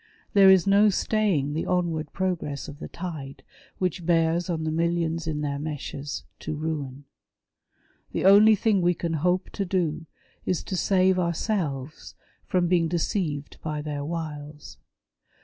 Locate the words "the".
1.53-1.67, 2.79-2.87, 4.63-4.71, 8.11-8.25